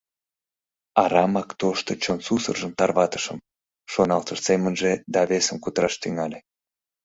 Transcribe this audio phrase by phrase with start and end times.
[1.03, 3.37] «Арамак тошто чон сусыржым тарватышым»,—
[3.91, 6.39] шоналтыш семынже да весым кутыраш тӱҥале: